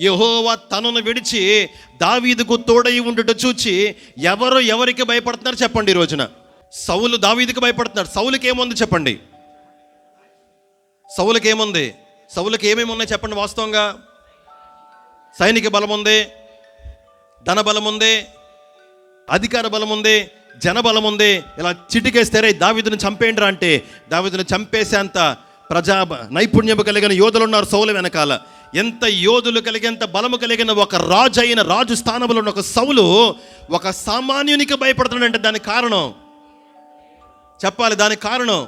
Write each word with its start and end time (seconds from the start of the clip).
యహోవా 0.00 0.54
తనను 0.54 1.00
విడిచి 1.00 1.68
దావీదుకు 2.02 2.56
తోడై 2.56 2.98
ఉండుట 2.98 3.30
చూచి 3.44 3.94
ఎవరు 4.18 4.58
ఎవరికి 4.58 5.02
భయపడుతున్నారు 5.02 5.56
చెప్పండి 5.62 5.90
ఈ 5.92 5.94
రోజున. 5.94 6.28
సౌలు 6.72 7.16
దావీదుకు 7.16 7.60
భయపడుతున్నారు 7.60 8.08
సౌలుకి 8.14 8.48
ఏముంది 8.48 8.74
చెప్పండి. 8.74 9.14
సౌలుకి 11.16 11.48
ఏముంది 11.48 11.94
సౌలుకి 12.34 12.68
ఏమేమి 12.68 12.90
ఉన్నాయి 12.90 13.12
చెప్పండి 13.12 13.36
వాస్తవంగా? 13.36 13.84
సైనిక 15.38 15.68
బలం 15.68 15.90
ఉంది 15.90 16.18
ధన 17.46 17.60
బలం 17.60 17.84
ఉంది 17.84 18.26
అధికార 19.30 19.66
బలం 19.66 19.90
ఉంది 19.90 20.30
జన 20.64 20.80
బలం 20.80 21.04
ఉంది. 21.04 21.30
ఇలా 21.58 21.70
చిటికేస్తే 21.92 22.52
దావిదును 22.52 22.96
చంపేయండిరా 22.96 23.46
అంటే 23.46 23.82
దావిదును 24.10 24.44
చంపేసేంత 24.54 25.36
ప్రజా 25.70 26.06
నైపుణ్యము 26.30 26.82
కలిగిన 26.82 27.12
యోధులు 27.12 27.44
ఉన్నారు 27.44 27.64
సౌలు 27.64 27.92
వెనకాల. 27.92 28.40
ఎంత 28.74 29.04
యోధులు 29.04 29.60
కలిగేంత 29.60 30.04
బలము 30.04 30.36
కలిగిన 30.36 30.70
ఒక 30.70 30.94
రాజు 30.94 31.40
అయిన 31.40 31.62
రాజు 31.62 31.94
స్థానంలో 31.94 32.38
ఉన్న 32.38 32.48
ఒక 32.48 32.60
సౌలు 32.60 33.34
ఒక 33.70 33.90
సామాన్యునికి 33.90 34.74
భయపడుతున్నాడంటే 34.74 35.38
దానికి 35.38 35.64
కారణం? 35.64 36.14
చెప్పాలి 37.64 37.94
దానికి 37.94 38.22
కారణం? 38.22 38.66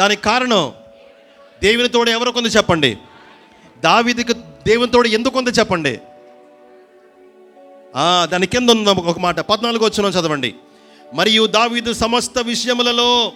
దానికి 0.00 0.22
కారణం? 0.22 0.72
దేవుని 1.62 1.88
తోడు 1.88 2.10
ఎవరికి 2.10 2.38
చెప్పండి? 2.38 2.98
దావిదికి 3.84 4.32
దేవుని 4.66 4.90
తోడు 4.90 5.08
ఎందుకు 5.08 5.38
ఉంది 5.38 5.50
చెప్పండి? 5.50 5.98
దాని 8.24 8.46
కింద 8.46 8.70
ఉంది 8.70 8.90
ఒక 8.90 9.18
మాట. 9.18 9.40
పద్నాలుగు 9.40 9.84
వచ్చిన 9.84 10.06
చదవండి. 10.06 10.54
మరియు 11.14 11.46
దావీదు 11.46 11.92
సమస్త 11.92 12.38
విషయములలో 12.42 13.32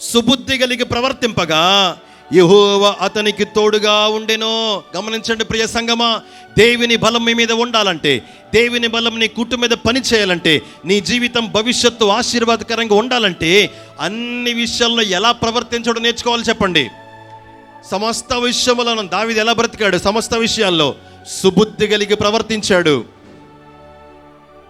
సుబుద్ధి 0.00 0.58
కలిగి 0.58 0.84
ప్రవర్తింపగా. 0.84 1.96
యహోవ 2.34 2.94
అతనికి 3.00 3.44
తోడుగా 3.44 4.08
ఉండెను. 4.08 4.82
గమనించండి 4.96 5.44
ప్రియ 5.44 5.66
సంగమా 5.66 6.20
దేవుని 6.58 6.96
బలం 6.96 7.24
మీ 7.24 7.34
మీద 7.34 7.52
ఉండాలంటే 7.52 8.22
దేవుని 8.54 8.88
బలం 8.88 9.18
నీ 9.18 9.28
కుట్టు 9.28 9.56
మీద 9.56 9.70
పని 9.70 10.00
చేయాలంటే 10.00 10.62
నీ 10.84 11.00
జీవితం 11.00 11.52
భవిష్యత్తు 11.52 12.04
ఆశీర్వాదకరంగా 12.04 12.94
ఉండాలంటే 12.94 13.70
అన్ని 14.00 14.52
విషయాల్లో 14.52 15.02
ఎలా 15.02 15.32
ప్రవర్తించడం 15.32 16.02
నేర్చుకోవాలి 16.02 16.42
చెప్పండి. 16.42 16.90
సమస్త 17.90 18.34
విషయంలో 18.34 19.02
దావిది 19.02 19.40
ఎలా 19.40 19.52
బ్రతికాడు? 19.52 19.98
సమస్త 19.98 20.34
విషయాల్లో 20.34 20.94
సుబుద్ధి 21.28 21.86
కలిగి 21.86 22.16
ప్రవర్తించాడు. 22.16 23.04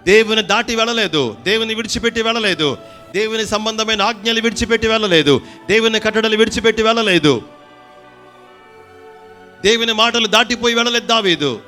దేవుని 0.06 0.42
దాటి 0.42 0.76
వెళ్ళలేదు. 0.76 1.36
దేవుని 1.42 1.74
విడిచిపెట్టి 1.74 2.22
వెళ్ళలేదు. 2.22 2.76
దేవుని 3.14 3.46
సంబంధమైన 3.46 4.02
ఆజ్ఞలు 4.02 4.40
విడిచిపెట్టి 4.40 4.88
వెళ్ళలేదు. 4.88 5.40
దేవుని 5.68 6.00
కట్టడలు 6.00 6.36
విడిచిపెట్టి 6.36 6.82
వెళ్ళలేదు. 6.82 7.42
దేవుని 9.64 9.92
మాటలు 9.92 10.26
దాటిపోయి 10.26 10.74
వెళ్ళలేదు 10.74 11.06
దావీదు. 11.06 11.60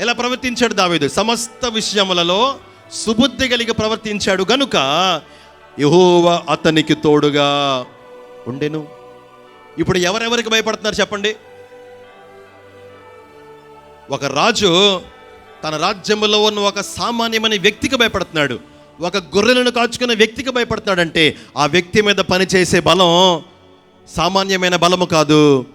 ఎలా 0.00 0.12
ప్రవర్తించాడు 0.12 0.74
దావీదు? 0.74 1.08
సమస్త 1.08 1.66
విషయములలో 1.66 2.58
సుబుద్ధి 2.92 3.48
కలిగి 3.48 3.72
ప్రవర్తించాడు. 3.72 4.46
గనుక 4.52 4.76
యహోవ 5.80 6.42
అతనికి 6.52 6.94
తోడుగా 6.94 7.84
ఉండెను. 8.46 8.88
ఇప్పుడు 9.78 9.98
ఎవరెవరికి 9.98 10.48
భయపడుతున్నారు 10.48 10.94
చెప్పండి? 10.94 11.36
ఒక 14.10 14.24
రాజు 14.24 15.00
తన 15.64 15.76
రాజ్యంలో 15.76 16.42
ఉన్న 16.42 16.58
ఒక 16.58 16.80
సామాన్యమైన 16.80 17.60
వ్యక్తికి 17.60 17.96
భయపడుతున్నాడు. 17.96 18.77
ఒక 19.00 19.16
గొర్రెలను 19.16 19.70
కాచుకున్న 19.70 20.12
వ్యక్తికి 20.14 20.50
భయపడుతున్నాడంటే 20.50 21.36
ఆ 21.56 21.66
వ్యక్తి 21.66 22.02
మీద 22.02 22.14
పనిచేసే 22.14 22.80
బలం 22.80 23.42
సామాన్యమైన 24.16 24.76
బలము 24.76 25.04
కాదు 25.04 25.66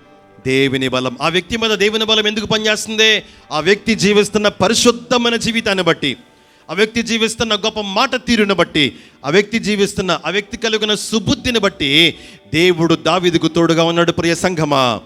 దేవుని 0.46 0.88
బలం. 0.88 1.18
ఆ 1.22 1.28
వ్యక్తి 1.30 1.58
మీద 1.58 1.72
దేవుని 1.72 2.06
బలం 2.06 2.28
ఎందుకు 2.28 2.46
పనిచేస్తుంది? 2.46 3.24
ఆ 3.52 3.60
వ్యక్తి 3.60 3.96
జీవిస్తున్న 3.96 4.48
పరిశుద్ధమైన 4.48 5.36
జీవితాన్ని 5.36 5.84
బట్టి 5.84 6.18
ఆ 6.72 6.74
వ్యక్తి 6.74 7.02
జీవిస్తున్న 7.02 7.56
గొప్ప 7.56 7.80
మాట 7.80 8.16
తీరుని 8.16 8.54
బట్టి 8.54 8.96
ఆ 9.26 9.30
వ్యక్తి 9.30 9.60
జీవిస్తున్న 9.60 10.20
ఆ 10.26 10.30
వ్యక్తి 10.30 10.58
కలిగిన 10.58 10.96
సుబుద్ధిని 10.96 11.60
బట్టి 11.60 12.16
దేవుడు 12.54 12.96
దావిదికు 12.96 13.48
తోడుగా 13.48 13.84
ఉన్నాడు 13.84 14.12
ప్రియ 14.12 14.36
సంఘమా. 14.36 15.02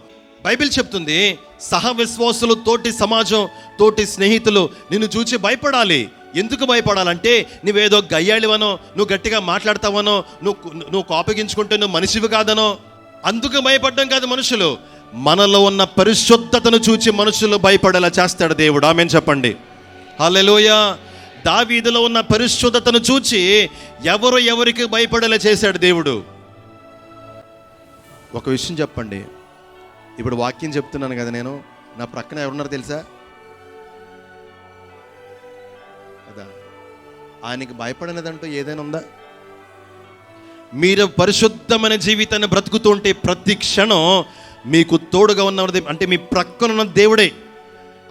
బైబిల్ 0.45 0.69
చెప్తుంది 0.79 1.37
సహ 1.61 1.91
విశ్వాసులు 1.91 2.53
తోటి 2.53 2.91
సమాజం 2.91 3.47
తోటి 3.79 4.07
స్నేహితులు 4.07 4.69
నిన్ను 4.91 5.09
చూచి 5.17 5.37
భయపడాలి. 5.37 6.09
ఎందుకు 6.35 6.65
భయపడాలంటే 6.65 7.59
నువ్వేదో 7.65 8.03
గయ్యాళివనో 8.13 8.79
నువ్వు 8.97 9.15
గట్టిగా 9.15 9.39
మాట్లాడతావనో 9.39 10.23
నువ్వు 10.43 10.73
నువ్వు 10.73 11.01
కోపగించుకుంటే 11.01 11.77
నువ్వు 11.77 11.95
మనిషివి 11.95 12.27
కాదనో. 12.27 12.77
అందుకు 13.25 13.59
భయపడడం 13.59 14.07
కాదు 14.07 14.25
మనుషులు. 14.25 14.77
మనలో 15.13 15.63
ఉన్న 15.63 15.83
పరిశుద్ధతను 15.83 16.77
చూచి 16.77 17.11
మనుషులు 17.11 17.57
భయపడేలా 17.57 18.11
చేస్తాడు 18.19 18.53
దేవుడు. 18.53 18.85
ఆమెను 18.85 19.09
చెప్పండి. 19.09 19.55
హల్లెలూయ. 20.19 20.93
దావీదులో 21.45 22.01
ఉన్న 22.01 22.21
పరిశుద్ధతను 22.21 22.97
చూచి 22.97 23.69
ఎవరు 24.05 24.37
ఎవరికి 24.37 24.85
భయపడేలా 24.85 25.35
చేశాడు 25.35 25.77
దేవుడు? 25.77 26.23
ఒక 28.35 28.49
విషయం 28.49 28.77
చెప్పండి. 28.77 29.25
ఇప్పుడు 30.19 30.35
వాక్యం 30.35 30.71
చెప్తున్నాను 30.71 31.15
కదా 31.15 31.29
నేను. 31.29 31.59
నా 31.97 32.05
ప్రక్కన 32.05 32.39
ఎవరున్నారు 32.39 32.69
తెలుసా? 32.69 33.03
కదా? 36.35 36.45
ఆయనకి 37.45 37.73
భయపడినదంటూ 37.73 38.47
ఏదైనా 38.47 38.81
ఉందా? 38.81 39.03
మీరు 40.73 41.05
పరిశుద్ధమైన 41.05 41.95
జీవితాన్ని 41.95 42.47
బ్రతుకుతుంటే 42.47 43.11
ప్రతి 43.11 43.55
క్షణం 43.55 44.23
మీకు 44.65 44.97
తోడుగా 44.97 45.43
ఉన్నది 45.43 45.83
అంటే 45.89 46.05
మీ 46.05 46.17
ప్రక్కన 46.17 46.71
ఉన్న 46.71 46.83
దేవుడే. 46.83 47.31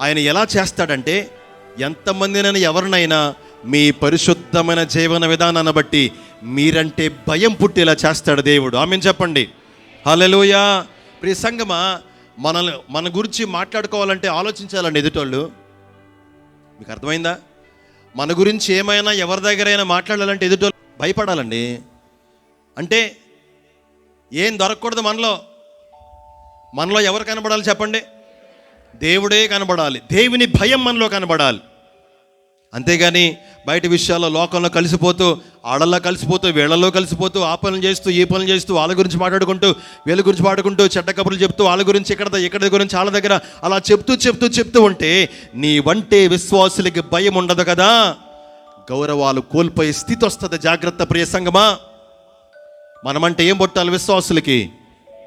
ఆయన 0.00 0.18
ఎలా 0.18 0.46
చేస్తాడంటే 0.56 1.30
ఎంతమందినైనా 1.78 2.58
ఎవరినైనా 2.58 3.34
మీ 3.64 3.90
పరిశుద్ధమైన 3.90 4.84
జీవన 4.84 5.26
విధానాన్ని 5.26 5.72
బట్టి 5.72 6.12
మీరంటే 6.42 7.10
భయం 7.28 7.52
పుట్టేలా 7.52 7.92
చేస్తాడు 7.92 8.42
దేవుడు. 8.42 8.76
ఆమె 8.76 8.96
చెప్పండి. 8.96 9.48
హల్లెలూయా. 10.06 10.86
ప్రియ 11.22 11.34
సంగమా 11.34 12.00
మన 12.38 12.78
మన 12.90 13.08
గురించి 13.08 13.44
మాట్లాడుకోవాలంటే 13.44 14.28
ఆలోచించాలండి 14.28 15.00
ఎదుటోళ్ళు. 15.00 15.50
మీకు 16.78 16.92
అర్థమైందా? 16.92 17.38
మన 18.16 18.32
గురించి 18.32 18.74
ఏమైనా 18.74 19.12
ఎవరి 19.12 19.40
దగ్గరైనా 19.40 19.84
మాట్లాడాలంటే 19.84 20.46
ఎదుటోళ్ళు 20.46 20.98
భయపడాలండి. 21.00 21.78
అంటే 22.78 23.16
ఏం 24.32 24.58
దొరకకూడదు 24.58 25.00
మనలో. 25.00 25.38
మనలో 26.74 27.00
ఎవరు 27.00 27.24
కనబడాలి 27.24 27.62
చెప్పండి? 27.62 28.02
దేవుడే 28.96 29.48
కనబడాలి. 29.48 30.02
దేవుని 30.12 30.46
భయం 30.46 30.84
మనలో 30.84 31.08
కనబడాలి. 31.08 31.60
అంతేగాని 32.74 33.38
బయట 33.66 33.86
విషయాల్లో 33.86 34.28
లోకంలో 34.28 34.68
కలిసిపోతూ 34.68 35.38
ఆడల్లో 35.66 35.98
కలిసిపోతూ 35.98 36.48
వీళ్ళలో 36.48 36.90
కలిసిపోతూ 36.90 37.40
ఆ 37.40 37.54
పనులు 37.54 37.82
చేస్తూ 37.82 38.10
ఈ 38.10 38.24
పనులు 38.24 38.48
చేస్తూ 38.48 38.74
వాళ్ళ 38.74 38.98
గురించి 38.98 39.16
మాట్లాడుకుంటూ 39.16 39.74
వీళ్ళ 40.06 40.20
గురించి 40.20 40.42
మాట్లాడుకుంటూ 40.42 40.84
చెడ్డ 40.84 41.10
కబుర్లు 41.10 41.38
చెప్తూ 41.38 41.64
వాళ్ళ 41.64 41.88
గురించి 41.88 42.12
ఇక్కడ 42.12 42.34
ఇక్కడ 42.34 42.64
గురించి 42.64 42.96
వాళ్ళ 42.96 43.10
దగ్గర 43.10 43.40
అలా 43.64 43.80
చెప్తూ 43.90 44.14
చెప్తూ 44.14 44.46
చెప్తూ 44.46 44.82
ఉంటే 44.82 45.28
నీ 45.54 45.78
వంటే 45.78 46.28
విశ్వాసులకి 46.28 47.00
భయం 47.00 47.34
ఉండదు 47.34 47.62
కదా. 47.62 48.16
గౌరవాలు 48.92 49.40
కోల్పోయే 49.40 49.92
స్థితి 49.92 50.26
వస్తుంది. 50.26 50.58
జాగ్రత్త 50.58 51.02
ప్రియ 51.02 51.24
సంగమా. 51.24 51.78
మనమంటే 53.04 53.44
ఏం 53.44 53.56
పొట్టాలి 53.56 53.90
విశ్వాసులకి? 53.90 54.70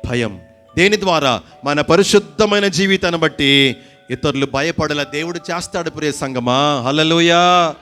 భయం. 0.09 0.39
దేని 0.77 0.99
ద్వారా? 0.99 1.41
మన 1.65 1.81
పరిశుద్ధమైన 1.81 2.67
జీవితాన్ని 2.67 3.21
బట్టి 3.21 3.75
ఇతరులు 4.11 4.47
భయపడేలా 4.53 5.03
దేవుడు 5.03 5.39
చేస్తాడు 5.51 5.89
ప్రియ 5.89 6.11
సంగమా. 6.11 6.83
హల్లెలూయా. 6.85 7.75